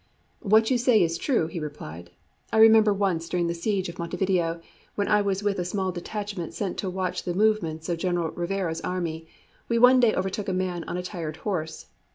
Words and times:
"What 0.39 0.71
you 0.71 0.79
say 0.79 0.99
is 1.03 1.15
true," 1.19 1.45
he 1.45 1.59
replied. 1.59 2.09
"I 2.51 2.57
remember 2.57 2.91
once 2.91 3.29
during 3.29 3.45
the 3.45 3.53
siege 3.53 3.87
of 3.87 3.99
Montevideo, 3.99 4.59
when 4.95 5.07
I 5.07 5.21
was 5.21 5.43
with 5.43 5.59
a 5.59 5.63
small 5.63 5.91
detachment 5.91 6.55
sent 6.55 6.77
to 6.79 6.89
watch 6.89 7.21
the 7.21 7.35
movements 7.35 7.87
of 7.87 7.99
General 7.99 8.31
Rivera's 8.31 8.81
army, 8.81 9.27
we 9.69 9.77
one 9.77 9.99
day 9.99 10.15
overtook 10.15 10.49
a 10.49 10.53
man 10.53 10.83
on 10.85 10.97
a 10.97 11.03
tired 11.03 11.35
horse. 11.45 11.85